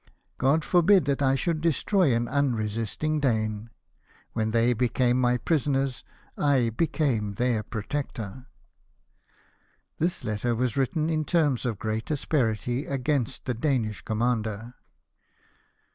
God 0.39 0.63
forbid 0.65 1.05
that 1.05 1.21
I 1.21 1.35
should 1.35 1.61
destroy 1.61 2.07
an 2.15 2.27
un 2.27 2.53
250 2.53 2.57
LIFE 2.57 2.57
OF 2.57 2.63
NELSON. 2.63 2.65
resisting 2.65 3.19
Dane! 3.59 3.69
When 4.33 4.49
they 4.49 4.73
became 4.73 5.21
my 5.21 5.37
prisoners, 5.37 6.03
I 6.35 6.71
became 6.71 7.35
their 7.35 7.61
protector." 7.61 8.47
This 9.99 10.23
letter 10.23 10.55
was 10.55 10.75
written 10.75 11.07
in 11.07 11.23
terms 11.23 11.67
of 11.67 11.77
great 11.77 12.09
asperity 12.09 12.87
against 12.87 13.45
the 13.45 13.53
Danish 13.53 14.01
commander. 14.01 14.73